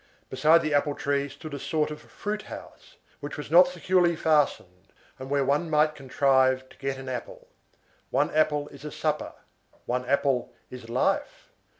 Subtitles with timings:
[0.31, 4.87] Beside the apple tree stood a sort of fruit house, which was not securely fastened,
[5.19, 7.47] and where one might contrive to get an apple.
[8.09, 9.33] One apple is a supper;
[9.85, 11.51] one apple is life.